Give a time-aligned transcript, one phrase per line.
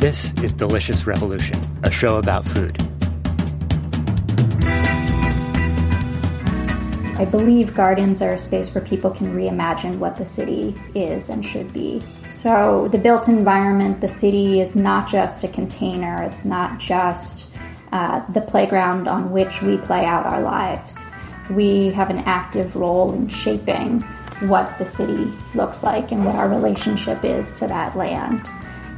[0.00, 2.74] This is Delicious Revolution, a show about food.
[7.18, 11.44] I believe gardens are a space where people can reimagine what the city is and
[11.44, 12.00] should be.
[12.30, 17.54] So, the built environment, the city is not just a container, it's not just
[17.92, 21.04] uh, the playground on which we play out our lives.
[21.50, 24.00] We have an active role in shaping
[24.48, 28.50] what the city looks like and what our relationship is to that land.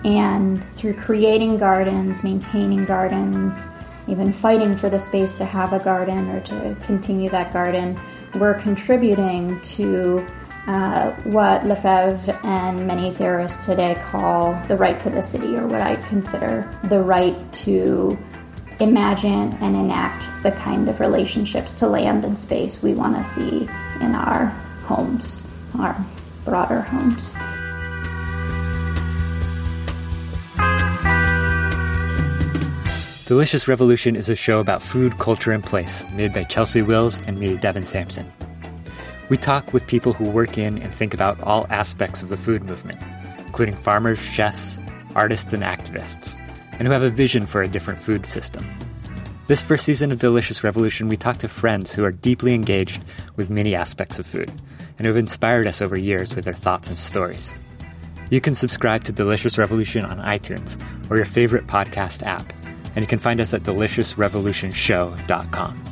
[0.05, 3.69] And through creating gardens, maintaining gardens,
[4.09, 8.01] even fighting for the space to have a garden or to continue that garden,
[8.35, 10.27] we're contributing to
[10.67, 15.81] uh, what Lefebvre and many theorists today call the right to the city, or what
[15.81, 18.19] I consider the right to
[18.81, 23.69] imagine and enact the kind of relationships to land and space we want to see
[24.01, 24.47] in our
[24.85, 25.47] homes,
[25.79, 25.97] our
[26.45, 27.35] broader homes.
[33.33, 37.41] Delicious Revolution is a show about food, culture, and place, made by Chelsea Wills and
[37.41, 38.31] me, Devin Sampson.
[39.31, 42.63] We talk with people who work in and think about all aspects of the food
[42.63, 42.99] movement,
[43.39, 44.79] including farmers, chefs,
[45.15, 46.39] artists, and activists,
[46.73, 48.67] and who have a vision for a different food system.
[49.47, 53.03] This first season of Delicious Revolution, we talk to friends who are deeply engaged
[53.37, 54.51] with many aspects of food
[54.99, 57.55] and who have inspired us over years with their thoughts and stories.
[58.29, 62.53] You can subscribe to Delicious Revolution on iTunes or your favorite podcast app
[62.95, 65.85] and you can find us at deliciousrevolutionshow.com.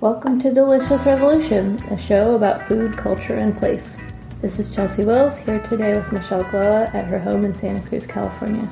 [0.00, 3.96] Welcome to Delicious Revolution, a show about food, culture, and place.
[4.42, 8.04] This is Chelsea Wills here today with Michelle Glowa at her home in Santa Cruz,
[8.04, 8.68] California.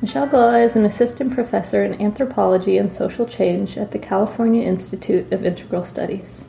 [0.00, 5.32] Michelle Glowa is an assistant professor in anthropology and social change at the California Institute
[5.32, 6.46] of Integral Studies.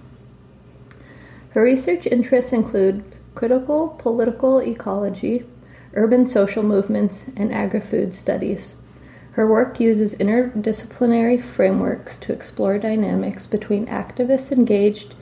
[1.50, 3.03] Her research interests include
[3.34, 5.44] critical political ecology,
[5.94, 8.78] urban social movements, and agri food studies.
[9.34, 15.16] Her work uses interdisciplinary frameworks to explore dynamics between activists engaged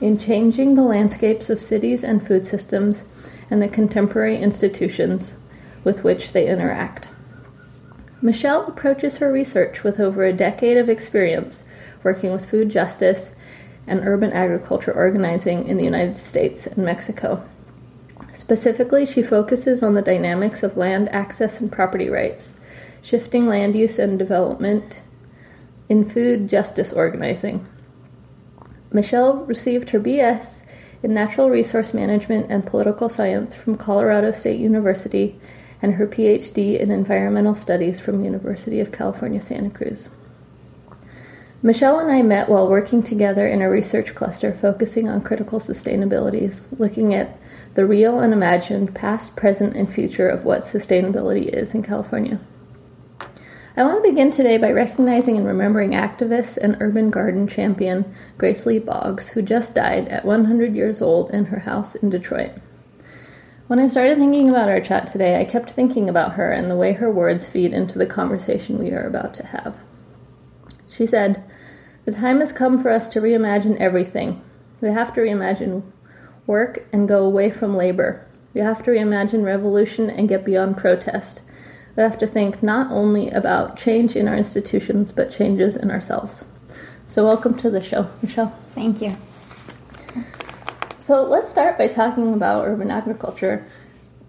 [0.00, 3.08] in changing the landscapes of cities and food systems
[3.50, 5.34] and the contemporary institutions
[5.84, 7.08] with which they interact.
[8.20, 11.64] Michelle approaches her research with over a decade of experience
[12.02, 13.34] working with food justice
[13.86, 17.42] and urban agriculture organizing in the United States and Mexico.
[18.36, 22.52] Specifically, she focuses on the dynamics of land access and property rights,
[23.00, 25.00] shifting land use and development
[25.88, 27.66] in food justice organizing.
[28.92, 30.64] Michelle received her BS
[31.02, 35.40] in Natural Resource Management and Political Science from Colorado State University
[35.80, 40.10] and her PhD in Environmental Studies from University of California, Santa Cruz.
[41.62, 46.66] Michelle and I met while working together in a research cluster focusing on critical sustainabilities,
[46.78, 47.38] looking at
[47.76, 52.40] the real and imagined past, present, and future of what sustainability is in California.
[53.76, 58.64] I want to begin today by recognizing and remembering activist and urban garden champion Grace
[58.64, 62.52] Lee Boggs, who just died at 100 years old in her house in Detroit.
[63.66, 66.76] When I started thinking about our chat today, I kept thinking about her and the
[66.76, 69.78] way her words feed into the conversation we are about to have.
[70.88, 71.44] She said,
[72.06, 74.42] The time has come for us to reimagine everything.
[74.80, 75.82] We have to reimagine
[76.46, 78.26] work and go away from labor.
[78.54, 81.42] We have to reimagine revolution and get beyond protest.
[81.96, 86.44] We have to think not only about change in our institutions, but changes in ourselves.
[87.06, 88.54] So, welcome to the show, Michelle.
[88.72, 89.16] Thank you.
[90.98, 93.66] So, let's start by talking about urban agriculture.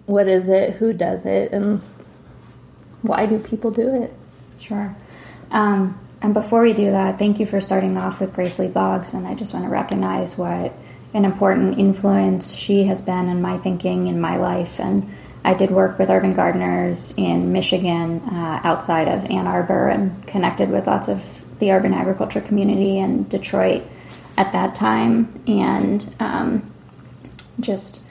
[0.06, 0.76] What is it?
[0.76, 1.52] Who does it?
[1.52, 1.82] And
[3.02, 4.14] why do people do it?
[4.60, 4.96] Sure.
[5.52, 9.14] Um, and before we do that, thank you for starting off with Grace Lee Boggs.
[9.14, 10.74] And I just want to recognize what
[11.14, 14.80] an important influence she has been in my thinking in my life.
[14.80, 15.14] And
[15.44, 20.70] I did work with urban gardeners in Michigan uh, outside of Ann Arbor and connected
[20.70, 21.28] with lots of
[21.60, 23.84] the urban agriculture community in Detroit
[24.38, 25.42] at that time.
[25.48, 26.72] And um,
[27.60, 28.04] just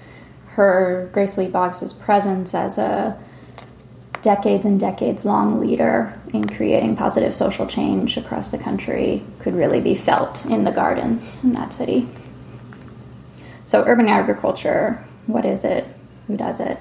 [0.49, 3.19] her, Grace Lee Boggs' presence as a
[4.23, 9.81] decades and decades long leader in creating positive social change across the country could really
[9.81, 12.09] be felt in the gardens in that city.
[13.67, 15.85] So, urban agriculture, what is it?
[16.29, 16.81] Who does it?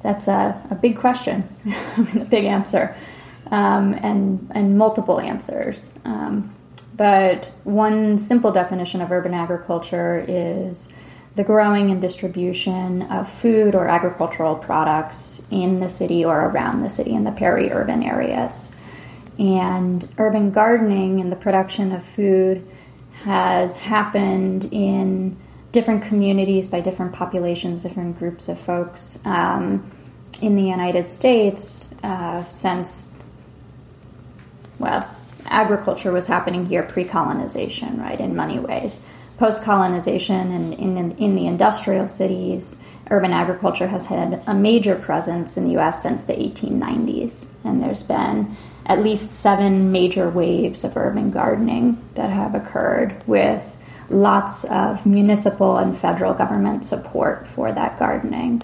[0.00, 1.42] That's a, a big question,
[1.98, 2.96] a big answer,
[3.50, 5.98] um, and, and multiple answers.
[6.04, 6.54] Um,
[6.96, 10.92] but one simple definition of urban agriculture is
[11.34, 16.90] the growing and distribution of food or agricultural products in the city or around the
[16.90, 18.76] city in the peri urban areas.
[19.38, 22.68] And urban gardening and the production of food
[23.24, 25.36] has happened in
[25.72, 29.24] different communities, by different populations, different groups of folks.
[29.24, 29.90] Um,
[30.40, 33.18] in the United States, uh, since,
[34.78, 35.08] well,
[35.46, 39.02] agriculture was happening here pre colonization, right, in many ways.
[39.36, 45.56] Post colonization and in, in the industrial cities, urban agriculture has had a major presence
[45.56, 47.54] in the US since the 1890s.
[47.64, 48.56] And there's been
[48.86, 53.76] at least seven major waves of urban gardening that have occurred with
[54.10, 58.62] lots of municipal and federal government support for that gardening.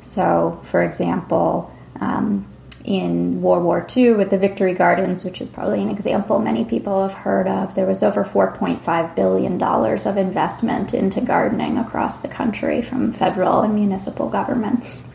[0.00, 2.46] So, for example, um,
[2.84, 7.02] in World War II with the Victory Gardens, which is probably an example many people
[7.02, 12.82] have heard of, there was over $4.5 billion of investment into gardening across the country
[12.82, 15.11] from federal and municipal governments.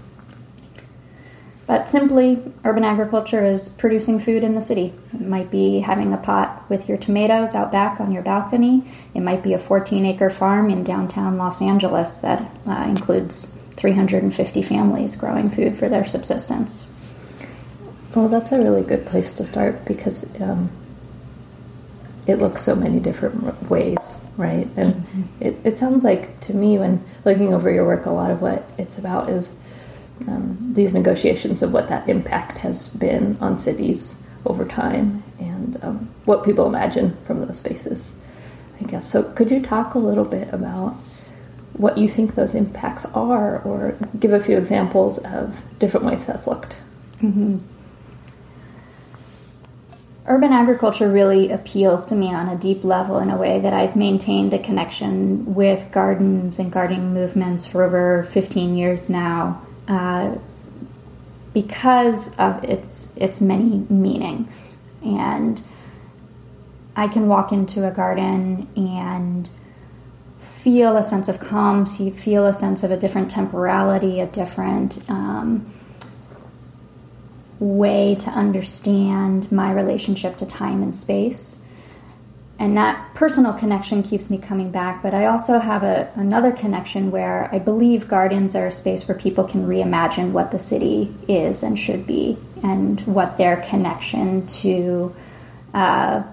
[1.68, 4.94] But simply, urban agriculture is producing food in the city.
[5.14, 8.84] It might be having a pot with your tomatoes out back on your balcony.
[9.14, 14.62] It might be a 14 acre farm in downtown Los Angeles that uh, includes 350
[14.62, 16.92] families growing food for their subsistence.
[18.16, 20.70] Well, that's a really good place to start because um,
[22.28, 24.70] it looks so many different ways, right?
[24.78, 25.24] And mm-hmm.
[25.42, 28.70] it, it sounds like to me, when looking over your work, a lot of what
[28.78, 29.60] it's about is
[30.28, 36.10] um, these negotiations of what that impact has been on cities over time and um,
[36.25, 38.22] what people imagine from those spaces,
[38.80, 39.10] I guess.
[39.10, 40.96] So, could you talk a little bit about
[41.74, 46.48] what you think those impacts are, or give a few examples of different ways that's
[46.48, 46.78] looked?
[47.22, 47.58] Mm-hmm.
[50.30, 53.96] Urban agriculture really appeals to me on a deep level in a way that I've
[53.96, 60.36] maintained a connection with gardens and gardening movements for over 15 years now uh,
[61.54, 64.81] because of its its many meanings.
[65.04, 65.62] And
[66.95, 69.50] I can walk into a garden and
[70.39, 75.72] feel a sense of calm, feel a sense of a different temporality, a different um,
[77.60, 81.63] way to understand my relationship to time and space
[82.59, 87.12] and that personal connection keeps me coming back but i also have a, another connection
[87.12, 91.63] where i believe gardens are a space where people can reimagine what the city is
[91.63, 95.15] and should be and what their connection to
[95.74, 96.24] uh,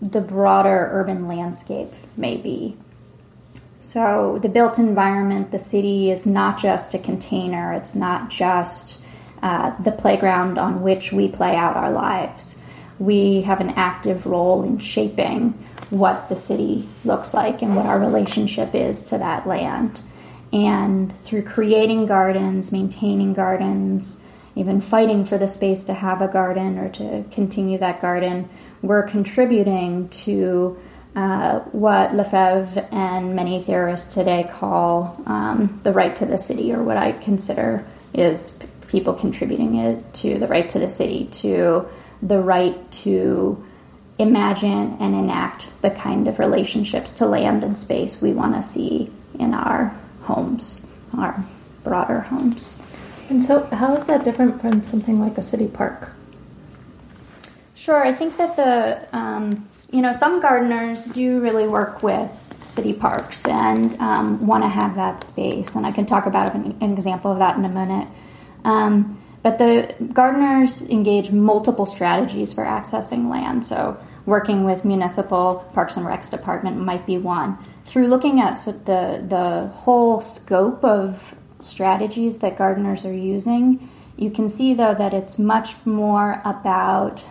[0.00, 2.76] the broader urban landscape may be.
[3.80, 7.72] So the built environment the city is not just a container.
[7.72, 9.00] It's not just
[9.42, 12.60] uh, the playground on which we play out our lives
[12.98, 15.50] we have an active role in shaping
[15.90, 20.00] what the city looks like and what our relationship is to that land.
[20.52, 24.20] And through creating gardens, maintaining gardens,
[24.54, 28.48] even fighting for the space to have a garden or to continue that garden,
[28.82, 30.78] we're contributing to
[31.14, 36.82] uh, what Lefebvre and many theorists today call um, the right to the city, or
[36.82, 37.84] what I consider
[38.14, 38.58] is
[38.88, 41.88] people contributing it to the right to the city, to
[42.22, 43.64] the right to
[44.18, 49.10] imagine and enact the kind of relationships to land and space we want to see
[49.38, 50.84] in our homes,
[51.16, 51.44] our
[51.84, 52.76] broader homes.
[53.30, 56.12] And so, how is that different from something like a city park?
[57.74, 62.92] Sure, I think that the um, you know some gardeners do really work with city
[62.92, 66.92] parks and um, want to have that space, and I can talk about an, an
[66.92, 68.08] example of that in a minute.
[68.64, 73.64] Um, but the gardeners engage multiple strategies for accessing land.
[73.64, 77.56] So, working with municipal parks and recs department might be one.
[77.84, 84.48] Through looking at the the whole scope of strategies that gardeners are using, you can
[84.48, 87.24] see though that it's much more about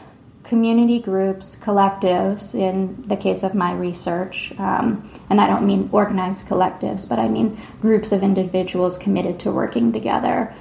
[0.44, 6.48] community groups, collectives, in the case of my research, um, and I don't mean organized
[6.48, 10.54] collectives, but I mean groups of individuals committed to working together.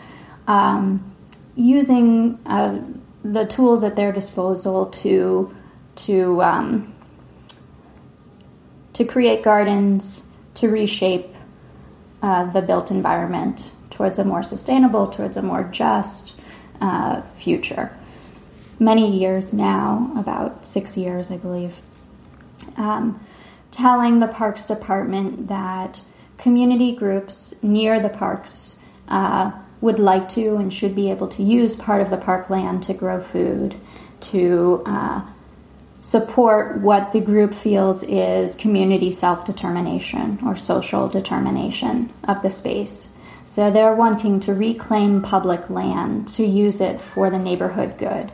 [0.49, 1.16] Um,
[1.57, 2.79] using uh,
[3.25, 5.55] the tools at their disposal to
[5.97, 6.95] to um,
[8.93, 11.35] to create gardens to reshape
[12.23, 16.41] uh, the built environment towards a more sustainable, towards a more just
[16.81, 17.97] uh, future.
[18.79, 21.81] Many years now, about six years, I believe,
[22.77, 23.21] um,
[23.71, 26.03] telling the Parks Department that
[26.37, 31.77] community groups near the parks uh, would like to and should be able to use
[31.77, 33.75] part of the parkland to grow food,
[34.21, 35.23] to uh,
[36.01, 43.17] support what the group feels is community self determination or social determination of the space.
[43.43, 48.33] So they're wanting to reclaim public land to use it for the neighborhood good.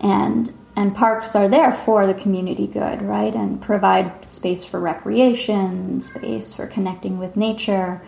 [0.00, 3.34] And and parks are there for the community good, right?
[3.34, 8.00] And provide space for recreation, space for connecting with nature.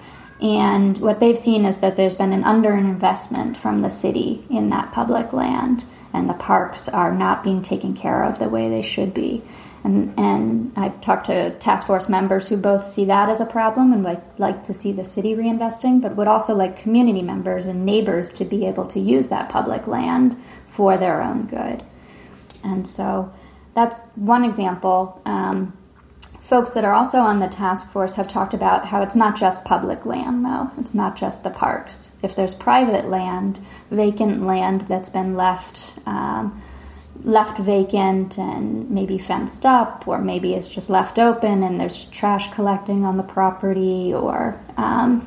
[0.44, 4.92] And what they've seen is that there's been an underinvestment from the city in that
[4.92, 9.14] public land, and the parks are not being taken care of the way they should
[9.14, 9.42] be.
[9.84, 13.94] And, and I've talked to task force members who both see that as a problem
[13.94, 17.82] and like, like to see the city reinvesting, but would also like community members and
[17.82, 20.36] neighbors to be able to use that public land
[20.66, 21.82] for their own good.
[22.62, 23.32] And so
[23.72, 25.22] that's one example.
[25.24, 25.76] Um,
[26.44, 29.64] folks that are also on the task force have talked about how it's not just
[29.64, 30.70] public land, though.
[30.78, 32.14] It's not just the parks.
[32.22, 33.60] If there's private land,
[33.90, 35.92] vacant land that's been left.
[36.06, 36.62] Um,
[37.22, 42.52] left vacant and maybe fenced up, or maybe it's just left open and there's trash
[42.52, 45.26] collecting on the property, or um,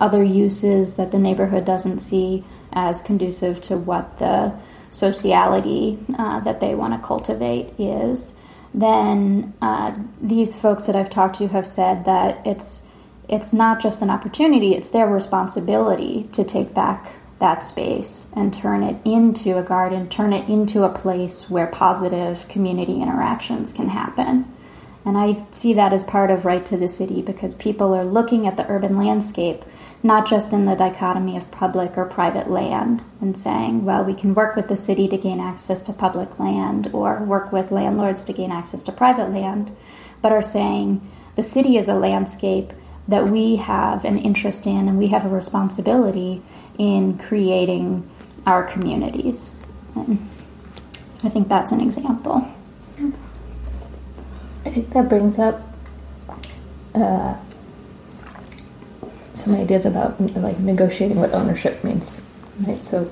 [0.00, 4.54] other uses that the neighborhood doesn't see as conducive to what the
[4.88, 8.40] sociality uh, that they want to cultivate is.
[8.76, 12.84] Then uh, these folks that I've talked to have said that it's
[13.26, 18.82] it's not just an opportunity; it's their responsibility to take back that space and turn
[18.82, 24.52] it into a garden, turn it into a place where positive community interactions can happen.
[25.06, 28.46] And I see that as part of Right to the City because people are looking
[28.46, 29.64] at the urban landscape
[30.02, 34.34] not just in the dichotomy of public or private land and saying, well, we can
[34.34, 38.32] work with the city to gain access to public land or work with landlords to
[38.32, 39.74] gain access to private land,
[40.22, 41.00] but are saying
[41.34, 42.72] the city is a landscape
[43.08, 46.42] that we have an interest in and we have a responsibility
[46.78, 48.08] in creating
[48.46, 49.60] our communities.
[49.94, 50.28] And
[51.24, 52.46] I think that's an example.
[54.64, 55.62] I think that brings up
[56.94, 57.36] uh,
[59.36, 62.26] some ideas about like negotiating what ownership means,
[62.66, 62.82] right?
[62.84, 63.10] So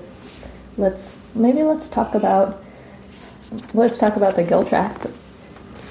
[0.77, 2.63] let's maybe let's talk about
[3.75, 5.07] let's talk about the Gill Tract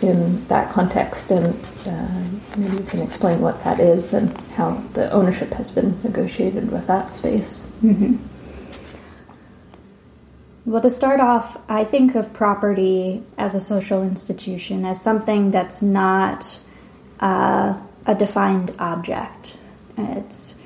[0.02, 1.56] in that context, and
[1.88, 2.24] uh,
[2.58, 6.86] maybe you can explain what that is and how the ownership has been negotiated with
[6.88, 7.72] that space.
[7.82, 8.18] Mm-hmm.
[10.66, 15.82] Well, to start off, I think of property as a social institution, as something that's
[15.82, 16.60] not
[17.20, 19.58] uh, a defined object.
[19.98, 20.62] It's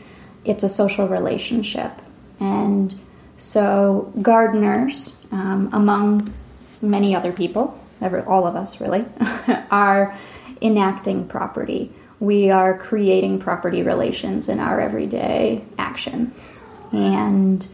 [0.46, 1.92] it's a social relationship,
[2.40, 2.98] and
[3.36, 6.34] so gardeners, um, among
[6.82, 9.06] many other people, every, all of us really,
[9.72, 10.18] are
[10.62, 11.92] enacting property.
[12.20, 17.68] We are creating property relations in our everyday actions, and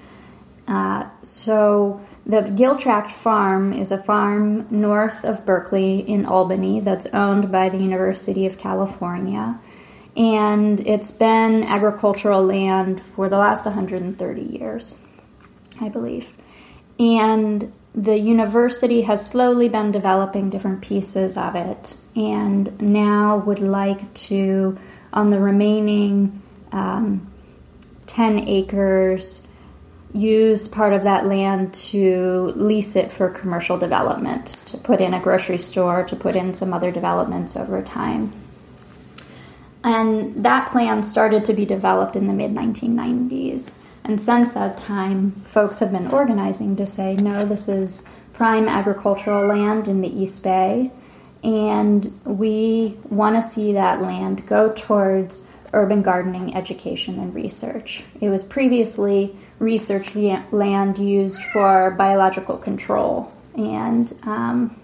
[0.68, 7.06] uh, so the Gill Tract Farm is a farm north of Berkeley in Albany that's
[7.08, 9.60] owned by the University of California
[10.16, 15.00] and it's been agricultural land for the last 130 years,
[15.82, 16.34] I believe.
[17.00, 24.14] And the university has slowly been developing different pieces of it, and now would like
[24.14, 24.78] to,
[25.12, 26.42] on the remaining
[26.72, 27.32] um,
[28.08, 29.48] 10 acres,
[30.14, 35.20] use part of that land to lease it for commercial development, to put in a
[35.20, 38.32] grocery store, to put in some other developments over time.
[39.84, 43.76] And that plan started to be developed in the mid 1990s.
[44.06, 49.48] And since that time, folks have been organizing to say, no, this is prime agricultural
[49.48, 50.92] land in the East Bay,
[51.44, 58.04] and we want to see that land go towards urban gardening education and research.
[58.20, 64.80] It was previously research land used for biological control, and um,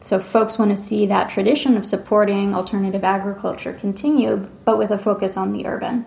[0.00, 4.98] so folks want to see that tradition of supporting alternative agriculture continue, but with a
[4.98, 6.06] focus on the urban.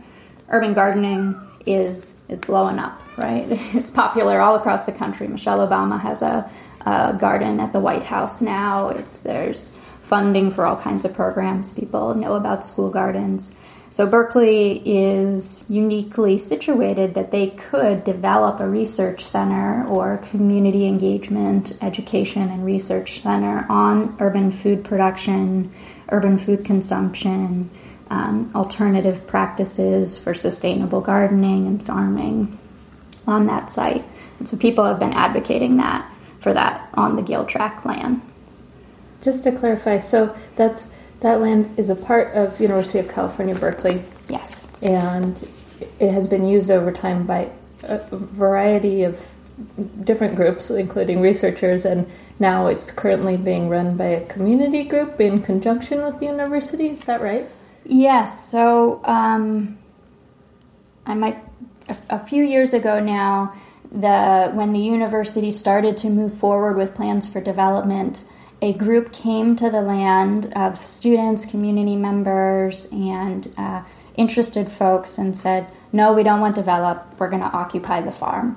[0.50, 3.46] Urban gardening is is blowing up, right?
[3.74, 5.28] It's popular all across the country.
[5.28, 6.50] Michelle Obama has a,
[6.86, 8.90] a garden at the White House now.
[8.90, 11.72] It's, there's funding for all kinds of programs.
[11.72, 13.56] People know about school gardens.
[13.94, 21.78] So Berkeley is uniquely situated that they could develop a research center or community engagement,
[21.80, 25.72] education, and research center on urban food production,
[26.10, 27.70] urban food consumption,
[28.10, 32.58] um, alternative practices for sustainable gardening and farming
[33.28, 34.04] on that site.
[34.40, 38.24] And so people have been advocating that for that on the Gill Tract land.
[39.22, 44.04] Just to clarify, so that's that land is a part of University of California, Berkeley.
[44.30, 44.78] Yes.
[44.82, 45.50] And
[46.00, 47.50] it has been used over time by
[47.84, 49.26] a variety of
[50.04, 52.08] different groups, including researchers, and
[52.40, 56.90] now it's currently being run by a community group in conjunction with the university.
[56.90, 57.50] Is that right?
[57.86, 58.50] Yes.
[58.50, 59.78] So um,
[61.06, 61.38] I might
[61.88, 63.56] a, a few years ago now,
[63.92, 68.26] the when the university started to move forward with plans for development,
[68.64, 73.84] a group came to the land of students, community members, and uh,
[74.16, 76.98] interested folks and said, "No, we don't want to develop.
[77.20, 78.48] We're going to occupy the farm."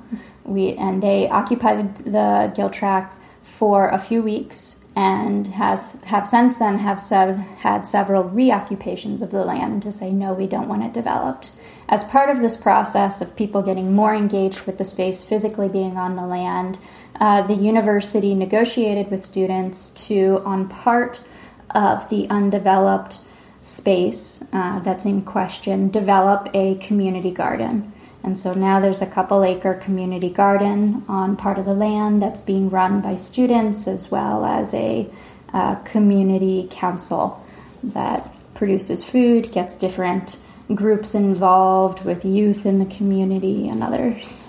[0.45, 6.59] We and they occupied the Gill tract for a few weeks and has have since
[6.59, 10.85] then have sev- had several reoccupations of the land to say no, we don't want
[10.85, 11.51] it developed.
[11.89, 15.97] As part of this process of people getting more engaged with the space physically being
[15.99, 16.79] on the land,
[17.21, 21.23] uh, the university negotiated with students to, on part
[21.71, 23.21] of the undeveloped
[23.61, 27.93] space uh, that's in question, develop a community garden.
[28.23, 32.43] And so now there's a couple acre community garden on part of the land that's
[32.43, 35.09] being run by students as well as a
[35.53, 37.45] uh, community council
[37.83, 40.39] that produces food, gets different
[40.75, 44.47] groups involved with youth in the community and others.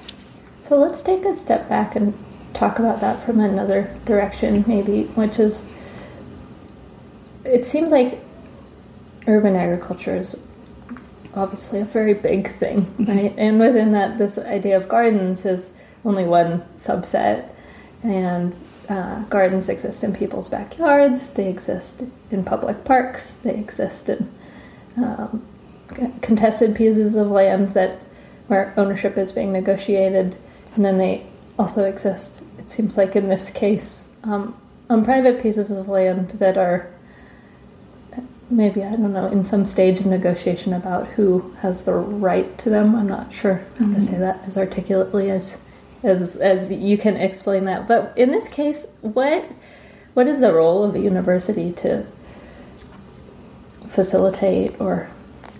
[0.63, 2.13] So let's take a step back and
[2.53, 5.73] talk about that from another direction, maybe, which is
[7.47, 8.19] it seems like
[9.25, 10.37] urban agriculture is
[11.33, 13.33] obviously a very big thing, right?
[13.37, 15.71] and within that, this idea of gardens is
[16.03, 17.49] only one subset,
[18.03, 18.57] and
[18.89, 24.31] uh, gardens exist in people's backyards, they exist in public parks, they exist in
[24.97, 25.45] um,
[26.21, 27.99] contested pieces of land that
[28.47, 30.37] where ownership is being negotiated,
[30.75, 31.26] and then they
[31.57, 32.43] also exist.
[32.59, 34.55] It seems like in this case, um,
[34.89, 36.89] on private pieces of land that are
[38.49, 42.69] maybe I don't know in some stage of negotiation about who has the right to
[42.69, 42.95] them.
[42.95, 43.95] I'm not sure how mm-hmm.
[43.95, 45.59] to say that as articulately as
[46.03, 47.87] as as you can explain that.
[47.87, 49.45] But in this case, what
[50.13, 52.05] what is the role of a university to
[53.89, 55.09] facilitate or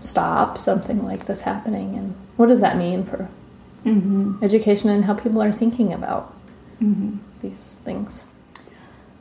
[0.02, 3.30] stop something like this happening, and what does that mean for
[3.86, 4.44] mm-hmm.
[4.44, 6.34] education and how people are thinking about
[6.82, 7.18] mm-hmm.
[7.42, 8.24] these things?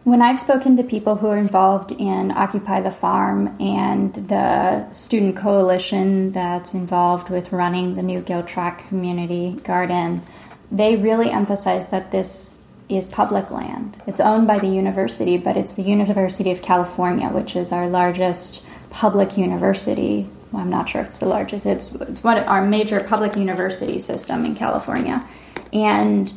[0.05, 5.37] When I've spoken to people who are involved in Occupy the Farm and the student
[5.37, 10.23] coalition that's involved with running the new Gill Tract Community Garden,
[10.71, 14.01] they really emphasize that this is public land.
[14.07, 18.65] It's owned by the university, but it's the University of California, which is our largest
[18.91, 20.29] public university.
[20.57, 21.67] Well, I'm not sure if it's the largest.
[21.67, 21.93] It's,
[22.23, 25.23] one our major public university system in California,
[25.71, 26.33] and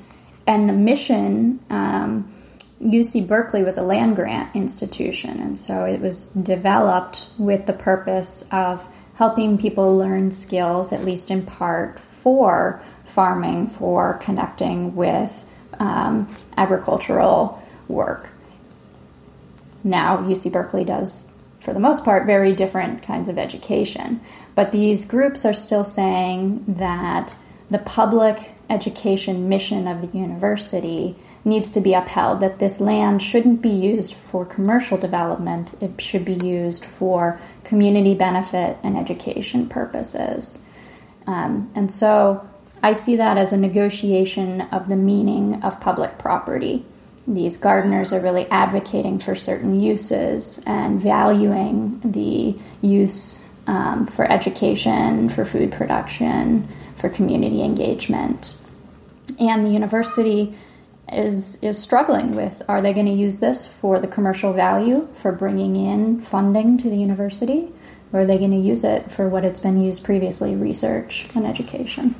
[0.45, 1.62] and the mission.
[1.69, 2.29] Um,
[2.82, 8.43] UC Berkeley was a land grant institution, and so it was developed with the purpose
[8.51, 15.45] of helping people learn skills, at least in part, for farming, for connecting with
[15.79, 16.27] um,
[16.58, 18.32] agricultural work.
[19.82, 21.32] Now, UC Berkeley does,
[21.69, 24.21] for the most part, very different kinds of education,
[24.55, 27.36] but these groups are still saying that
[27.69, 33.62] the public education mission of the university needs to be upheld that this land shouldn't
[33.62, 40.65] be used for commercial development, it should be used for community benefit and education purposes.
[41.27, 42.49] Um, and so
[42.82, 46.84] I see that as a negotiation of the meaning of public property.
[47.29, 55.29] These gardeners are really advocating for certain uses and valuing the use um, for education,
[55.29, 58.57] for food production, for community engagement.
[59.39, 60.55] And the university
[61.11, 65.31] is is struggling with are they going to use this for the commercial value for
[65.31, 67.71] bringing in funding to the university
[68.11, 71.47] or are they going to use it for what it's been used previously research and
[71.47, 72.13] education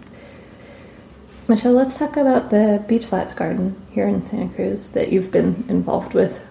[1.50, 5.66] michelle let's talk about the beach flats garden here in santa cruz that you've been
[5.68, 6.46] involved with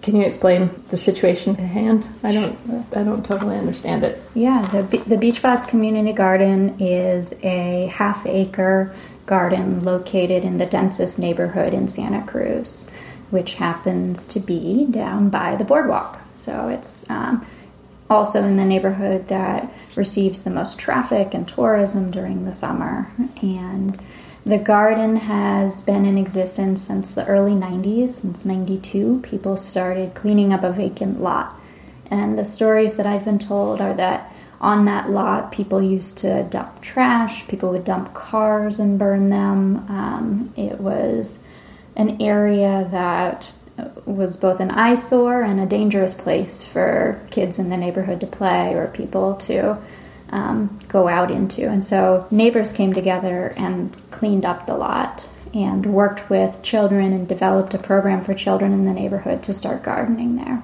[0.00, 2.58] can you explain the situation at hand i don't
[2.94, 8.24] i don't totally understand it yeah the, the beach flats community garden is a half
[8.26, 8.94] acre
[9.28, 12.88] garden located in the densest neighborhood in Santa Cruz,
[13.30, 16.18] which happens to be down by the boardwalk.
[16.34, 17.46] So it's um,
[18.10, 23.08] also in the neighborhood that receives the most traffic and tourism during the summer.
[23.42, 24.00] And
[24.48, 29.20] the garden has been in existence since the early 90s, since 92.
[29.22, 31.54] People started cleaning up a vacant lot.
[32.10, 36.44] And the stories that I've been told are that on that lot, people used to
[36.44, 39.84] dump trash, people would dump cars and burn them.
[39.88, 41.46] Um, it was
[41.94, 43.52] an area that
[44.06, 48.74] was both an eyesore and a dangerous place for kids in the neighborhood to play
[48.74, 49.78] or people to
[50.30, 51.68] um, go out into.
[51.68, 57.26] And so neighbors came together and cleaned up the lot and worked with children and
[57.26, 60.62] developed a program for children in the neighborhood to start gardening there.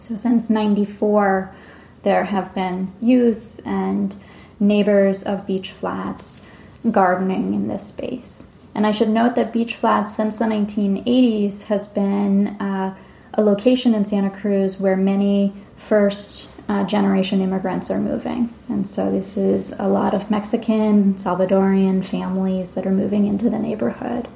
[0.00, 1.54] So since 94,
[2.02, 4.14] there have been youth and
[4.60, 6.46] neighbors of beach flats
[6.90, 8.50] gardening in this space.
[8.74, 12.96] And I should note that Beach Flats, since the 1980s, has been uh,
[13.32, 18.52] a location in Santa Cruz where many first uh, generation immigrants are moving.
[18.68, 23.58] And so this is a lot of Mexican, Salvadorian families that are moving into the
[23.58, 24.28] neighborhood.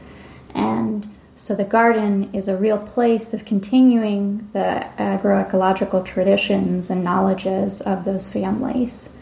[0.55, 7.81] And so the garden is a real place of continuing the agroecological traditions and knowledges
[7.81, 9.15] of those families.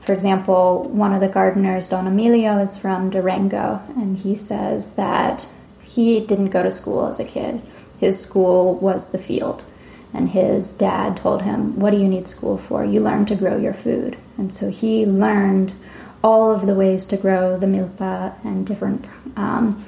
[0.00, 5.48] For example, one of the gardeners, Don Emilio, is from Durango, and he says that
[5.82, 7.62] he didn't go to school as a kid.
[7.98, 9.64] His school was the field.
[10.14, 12.84] And his dad told him, What do you need school for?
[12.84, 14.16] You learn to grow your food.
[14.38, 15.74] And so he learned
[16.22, 19.04] all of the ways to grow the milpa and different
[19.36, 19.84] um,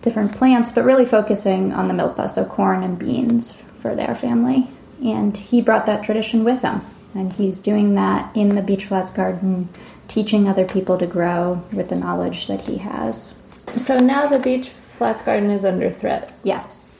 [0.00, 4.68] different plants, but really focusing on the milpa, so corn and beans for their family.
[5.02, 6.82] And he brought that tradition with him.
[7.14, 9.68] And he's doing that in the Beach Flats garden,
[10.08, 13.34] teaching other people to grow with the knowledge that he has.
[13.78, 16.34] So now the Beach Flats garden is under threat.
[16.42, 16.93] Yes.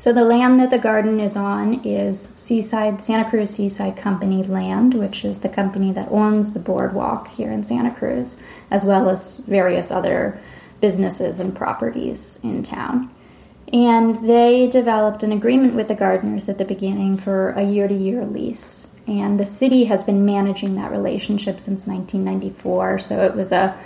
[0.00, 4.94] So the land that the garden is on is Seaside Santa Cruz Seaside Company land,
[4.94, 9.40] which is the company that owns the boardwalk here in Santa Cruz, as well as
[9.40, 10.40] various other
[10.80, 13.10] businesses and properties in town.
[13.74, 17.94] And they developed an agreement with the gardeners at the beginning for a year to
[17.94, 22.98] year lease and the city has been managing that relationship since 1994.
[23.00, 23.78] So it was a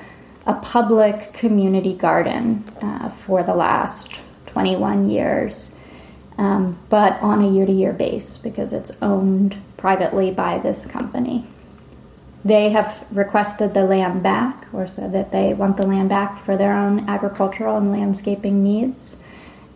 [0.46, 5.80] a public community garden uh, for the last 21 years,
[6.38, 11.44] um, but on a year to year base because it's owned privately by this company.
[12.44, 16.56] They have requested the land back or said that they want the land back for
[16.56, 19.24] their own agricultural and landscaping needs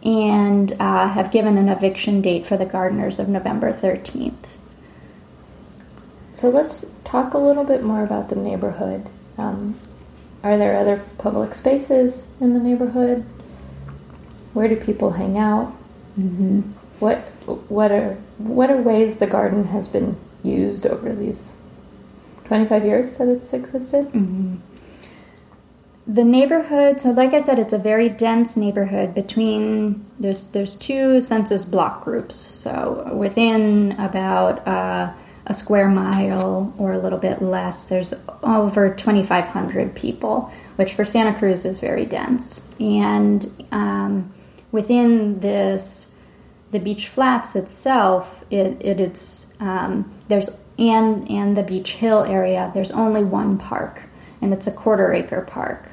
[0.03, 4.57] and uh, have given an eviction date for the gardeners of November 13th.
[6.35, 9.09] So let's talk a little bit more about the neighborhood.
[9.39, 9.79] Um,
[10.45, 13.25] are there other public spaces in the neighborhood?
[14.53, 15.75] Where do people hang out?
[16.19, 16.61] Mm-hmm.
[16.99, 17.19] What
[17.71, 21.55] what are what are ways the garden has been used over these
[22.45, 24.07] twenty five years that it's existed?
[24.09, 24.57] Mm-hmm.
[26.09, 29.15] The neighborhood, so like I said, it's a very dense neighborhood.
[29.15, 32.35] Between there's there's two census block groups.
[32.35, 34.67] So within about.
[34.67, 35.13] Uh,
[35.49, 41.37] a square mile or a little bit less, there's over 2,500 people, which for Santa
[41.37, 42.75] Cruz is very dense.
[42.79, 44.31] And um,
[44.73, 46.13] within this,
[46.71, 52.71] the beach flats itself, it, it it's um, there's and and the beach hill area.
[52.75, 54.05] There's only one park,
[54.41, 55.89] and it's a quarter acre park.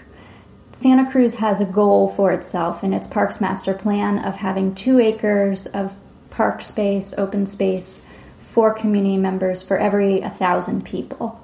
[0.71, 4.99] Santa Cruz has a goal for itself in its parks master plan of having two
[4.99, 5.95] acres of
[6.29, 8.05] park space, open space
[8.37, 11.41] for community members for every 1,000 people.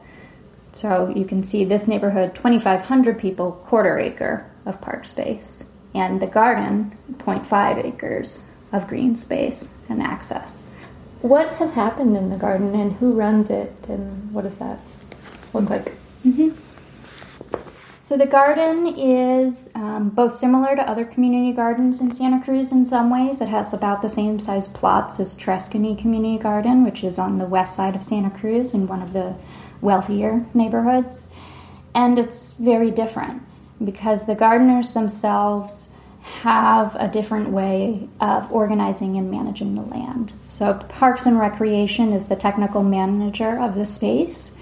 [0.73, 6.27] So you can see this neighborhood, 2,500 people, quarter acre of park space, and the
[6.27, 10.67] garden, 0.5 acres of green space and access.
[11.21, 14.79] What has happened in the garden and who runs it and what does that
[15.53, 15.93] look like?
[16.25, 16.49] Mm-hmm.
[17.97, 22.83] So the garden is um, both similar to other community gardens in Santa Cruz in
[22.83, 23.39] some ways.
[23.39, 27.45] It has about the same size plots as Trescony Community Garden, which is on the
[27.45, 29.35] west side of Santa Cruz in one of the
[29.81, 31.33] wealthier neighborhoods.
[31.93, 33.43] And it's very different
[33.83, 40.33] because the gardeners themselves have a different way of organizing and managing the land.
[40.47, 44.59] So, Parks and Recreation is the technical manager of the space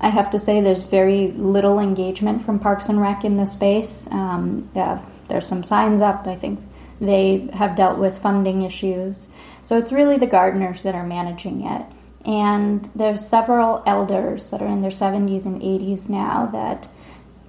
[0.00, 4.10] I have to say there's very little engagement from Parks and Rec in the space.
[4.12, 6.26] Um, yeah, there's some signs up.
[6.26, 6.60] I think
[7.00, 9.28] they have dealt with funding issues.
[9.60, 11.86] So it's really the gardeners that are managing it.
[12.24, 16.88] And there's several elders that are in their 70s and 80s now that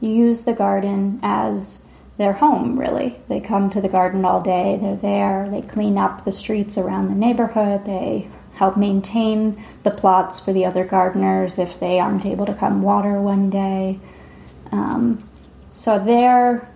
[0.02, 1.86] use the garden as
[2.18, 3.16] their home, really.
[3.30, 7.08] They come to the garden all day, they're there, they clean up the streets around
[7.08, 12.46] the neighborhood, they help maintain the plots for the other gardeners if they aren't able
[12.46, 14.00] to come water one day.
[14.72, 15.24] Um,
[15.72, 16.70] so they're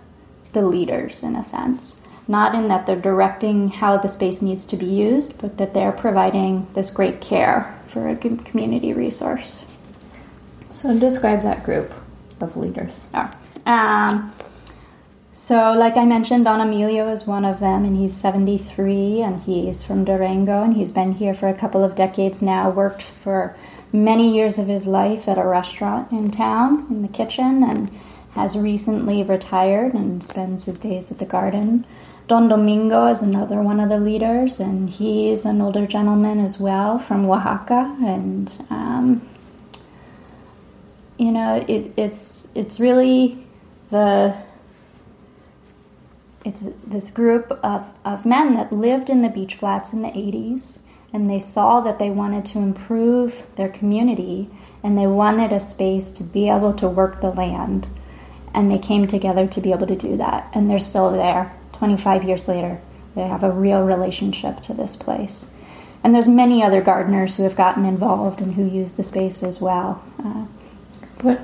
[0.52, 2.02] the leaders in a sense.
[2.26, 5.92] Not in that they're directing how the space needs to be used, but that they're
[5.92, 9.62] providing this great care for a community resource.
[10.70, 11.92] So, describe that group
[12.44, 13.08] of leaders.
[13.14, 13.30] Oh.
[13.66, 14.32] Um,
[15.32, 19.82] so, like I mentioned, Don Emilio is one of them, and he's 73, and he's
[19.82, 23.56] from Durango, and he's been here for a couple of decades now, worked for
[23.92, 27.90] many years of his life at a restaurant in town in the kitchen, and
[28.34, 31.84] has recently retired and spends his days at the garden.
[32.28, 36.98] Don Domingo is another one of the leaders, and he's an older gentleman as well
[36.98, 39.20] from Oaxaca, and um,
[41.18, 43.46] you know, it, it's it's really
[43.90, 44.36] the
[46.44, 50.82] it's this group of, of men that lived in the beach flats in the 80s
[51.12, 54.50] and they saw that they wanted to improve their community
[54.82, 57.88] and they wanted a space to be able to work the land
[58.52, 61.56] and they came together to be able to do that and they're still there.
[61.72, 62.80] 25 years later
[63.14, 65.54] they have a real relationship to this place.
[66.02, 69.60] And there's many other gardeners who have gotten involved and who use the space as
[69.60, 70.04] well.
[70.22, 70.44] Uh,
[71.24, 71.38] what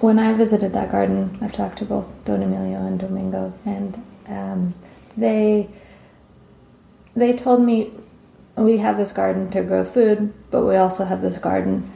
[0.00, 4.74] when I visited that garden, I've talked to both Don Emilio and Domingo, and um,
[5.16, 5.70] they
[7.14, 7.92] they told me
[8.56, 11.90] we have this garden to grow food, but we also have this garden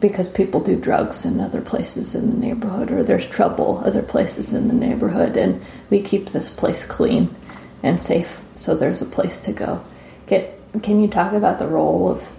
[0.00, 4.52] because people do drugs in other places in the neighborhood, or there's trouble other places
[4.52, 7.34] in the neighborhood, and we keep this place clean
[7.82, 9.84] and safe, so there's a place to go.
[10.26, 12.32] Get can you talk about the role of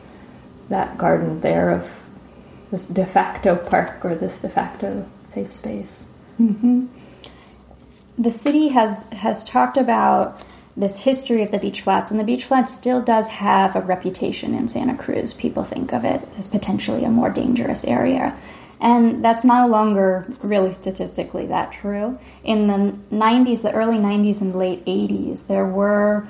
[0.69, 2.02] that garden there of
[2.73, 6.09] this de facto park or this de facto safe space.
[6.41, 6.87] Mm-hmm.
[8.17, 10.43] The city has has talked about
[10.75, 14.55] this history of the beach flats, and the beach flats still does have a reputation
[14.55, 15.33] in Santa Cruz.
[15.33, 18.35] People think of it as potentially a more dangerous area.
[18.81, 22.17] And that's no longer really statistically that true.
[22.43, 26.27] In the 90s, the early 90s and late 80s, there were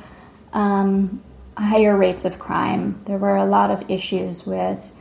[0.52, 1.24] um,
[1.58, 3.00] higher rates of crime.
[3.06, 4.93] There were a lot of issues with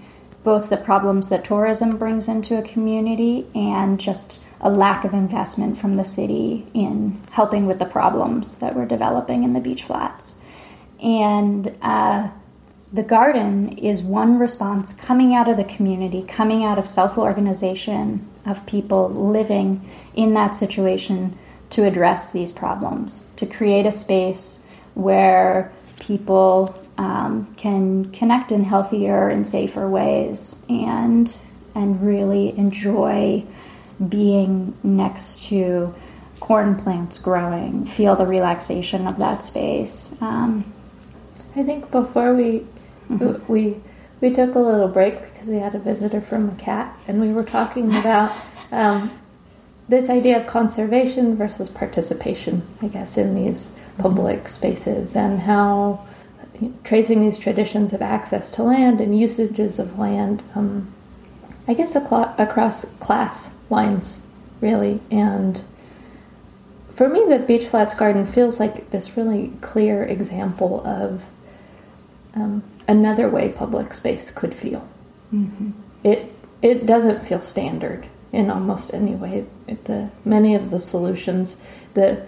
[0.45, 5.79] both the problems that tourism brings into a community and just a lack of investment
[5.79, 10.41] from the city in helping with the problems that we're developing in the beach flats.
[11.01, 12.31] And uh,
[12.93, 18.29] the garden is one response coming out of the community, coming out of self organization
[18.45, 21.39] of people living in that situation
[21.71, 29.29] to address these problems, to create a space where people um, can connect in healthier
[29.29, 31.37] and safer ways and
[31.75, 33.45] and really enjoy
[34.09, 35.93] being next to
[36.39, 40.21] corn plants growing, feel the relaxation of that space.
[40.23, 40.73] Um,
[41.57, 42.67] I think before we
[43.11, 43.53] mm-hmm.
[43.53, 43.81] we
[44.21, 47.33] we took a little break because we had a visitor from a cat, and we
[47.33, 48.33] were talking about
[48.71, 49.11] um,
[49.89, 56.07] this idea of conservation versus participation, I guess, in these public spaces, and how
[56.85, 60.93] tracing these traditions of access to land and usages of land, um,
[61.67, 64.27] I guess aclo- across class lines,
[64.61, 65.01] really.
[65.11, 65.61] And
[66.95, 71.25] for me, the Beach Flats Garden feels like this really clear example of
[72.35, 74.87] um, another way public space could feel.
[75.33, 75.71] Mm-hmm.
[76.05, 79.45] It it doesn't feel standard in almost any way.
[79.67, 81.63] It, the many of the solutions,
[81.95, 82.27] the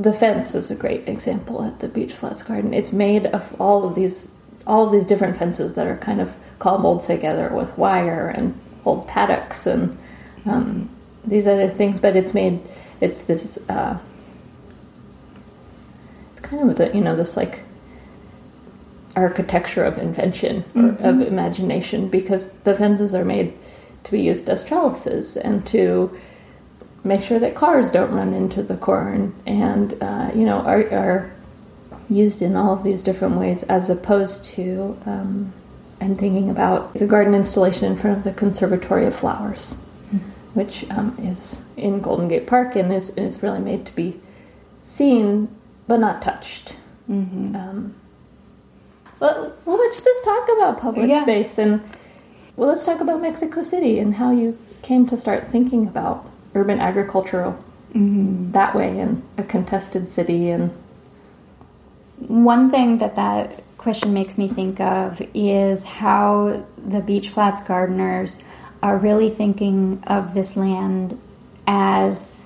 [0.00, 2.72] the fence is a great example at the Beach Flats Garden.
[2.72, 4.32] It's made of all of these
[4.66, 9.06] all of these different fences that are kind of cobbled together with wire and old
[9.08, 9.98] paddocks and
[10.46, 10.88] um,
[11.24, 12.00] these other things.
[12.00, 12.60] But it's made
[13.00, 13.98] it's this uh,
[16.32, 17.60] it's kind of the you know this like
[19.16, 21.04] architecture of invention mm-hmm.
[21.04, 23.52] of imagination because the fences are made
[24.04, 26.16] to be used as trellises and to
[27.04, 31.32] make sure that cars don't run into the corn and uh, you know are, are,
[32.08, 35.52] used in all of these different ways as opposed to um,
[36.00, 39.76] i'm thinking about the garden installation in front of the conservatory of flowers
[40.12, 40.18] mm-hmm.
[40.54, 44.20] which um, is in golden gate park and is, is really made to be
[44.84, 45.48] seen
[45.86, 46.74] but not touched
[47.08, 47.54] mm-hmm.
[47.54, 47.94] um,
[49.20, 51.22] well, well let's just talk about public yeah.
[51.22, 51.80] space and
[52.56, 56.80] well let's talk about mexico city and how you came to start thinking about urban
[56.80, 57.52] agricultural
[57.92, 58.52] mm-hmm.
[58.52, 60.70] that way in a contested city and
[62.18, 68.44] one thing that that question makes me think of is how the beach flats gardeners
[68.82, 71.20] are really thinking of this land
[71.66, 72.39] as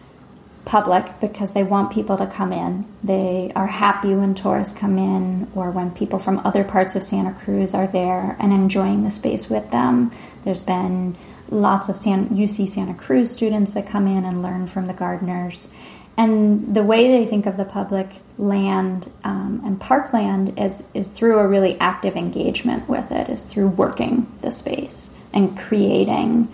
[0.64, 2.86] public because they want people to come in.
[3.02, 7.34] They are happy when tourists come in or when people from other parts of Santa
[7.34, 10.10] Cruz are there and enjoying the space with them.
[10.44, 11.16] There's been
[11.50, 15.74] lots of San, UC Santa Cruz students that come in and learn from the gardeners.
[16.16, 21.38] And the way they think of the public land um, and parkland is, is through
[21.40, 26.52] a really active engagement with it, is through working the space and creating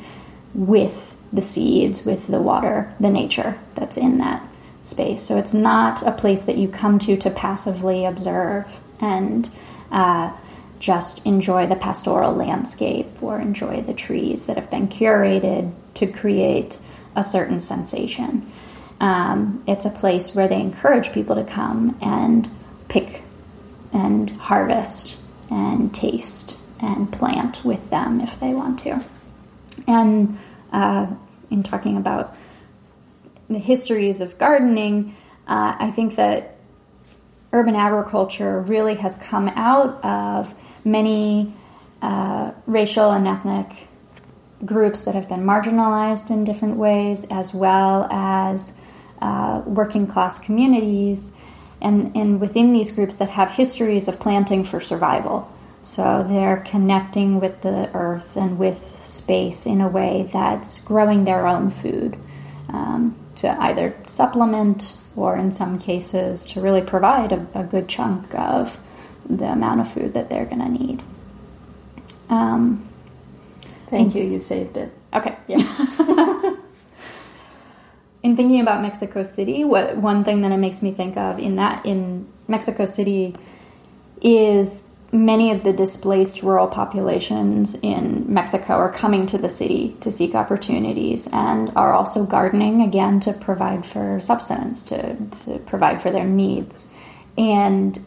[0.54, 4.46] with the seeds, with the water, the nature that's in that
[4.82, 5.22] space.
[5.22, 9.48] So it's not a place that you come to to passively observe and
[9.90, 10.36] uh,
[10.78, 16.78] just enjoy the pastoral landscape or enjoy the trees that have been curated to create
[17.14, 18.50] a certain sensation.
[19.00, 22.48] Um, it's a place where they encourage people to come and
[22.88, 23.22] pick
[23.92, 25.18] and harvest
[25.50, 29.04] and taste and plant with them if they want to.
[29.86, 30.38] And
[30.72, 31.06] uh,
[31.50, 32.36] in talking about
[33.48, 36.56] the histories of gardening, uh, I think that
[37.52, 40.54] urban agriculture really has come out of
[40.84, 41.52] many
[42.00, 43.88] uh, racial and ethnic
[44.64, 48.80] groups that have been marginalized in different ways, as well as
[49.20, 51.38] uh, working class communities,
[51.80, 55.50] and, and within these groups that have histories of planting for survival.
[55.82, 61.46] So they're connecting with the earth and with space in a way that's growing their
[61.46, 62.18] own food
[62.68, 68.34] um, to either supplement or, in some cases, to really provide a, a good chunk
[68.34, 68.86] of
[69.28, 71.02] the amount of food that they're going to need.
[72.28, 72.86] Um,
[73.86, 74.92] Thank you, you saved it.
[75.12, 75.56] Okay, yeah.
[78.22, 81.56] in thinking about Mexico City, what one thing that it makes me think of in
[81.56, 83.34] that in Mexico City
[84.22, 90.10] is many of the displaced rural populations in Mexico are coming to the city to
[90.10, 96.10] seek opportunities and are also gardening again to provide for subsistence, to, to provide for
[96.10, 96.92] their needs.
[97.36, 97.98] And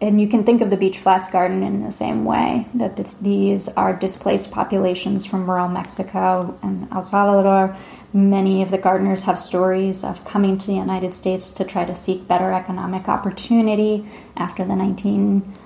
[0.00, 3.16] and you can think of the Beach Flats Garden in the same way that this,
[3.16, 7.76] these are displaced populations from rural Mexico and El Salvador.
[8.12, 11.96] Many of the gardeners have stories of coming to the United States to try to
[11.96, 14.76] seek better economic opportunity after the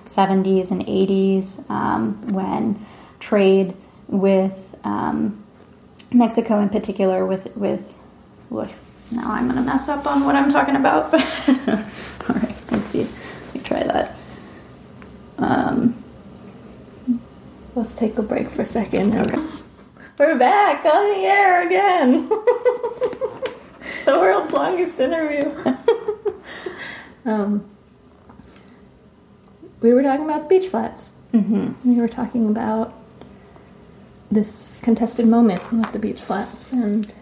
[0.06, 2.84] 1970s and 80s um, when
[3.20, 3.74] trade
[4.08, 5.42] with um,
[6.12, 7.98] Mexico, in particular, with with
[8.50, 8.70] look,
[9.10, 11.12] now I'm going to mess up on what I'm talking about.
[11.14, 13.04] All right, let's see.
[13.04, 14.16] Let me try that.
[15.38, 16.02] Um,
[17.74, 19.16] Let's take a break for a second.
[19.16, 19.42] Okay.
[20.18, 22.28] We're back on the air again.
[24.04, 25.50] the world's longest interview.
[27.24, 27.64] um,
[29.82, 31.12] we were talking about the beach flats.
[31.32, 31.90] Mm-hmm.
[31.90, 32.94] We were talking about
[34.30, 37.12] this contested moment with the beach flats and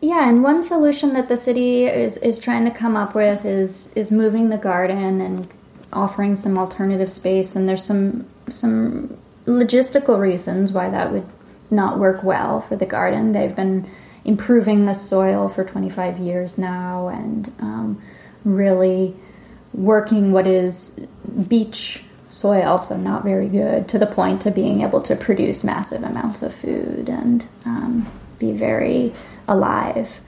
[0.00, 3.92] Yeah, and one solution that the city is, is trying to come up with is
[3.94, 5.48] is moving the garden and
[5.92, 7.56] offering some alternative space.
[7.56, 9.16] And there's some some
[9.46, 11.26] logistical reasons why that would
[11.70, 13.32] not work well for the garden.
[13.32, 13.88] They've been
[14.24, 18.02] improving the soil for 25 years now, and um,
[18.44, 19.14] really
[19.72, 21.06] working what is
[21.48, 26.02] beach soil, so not very good, to the point of being able to produce massive
[26.02, 29.12] amounts of food and um, be very
[29.46, 30.20] alive.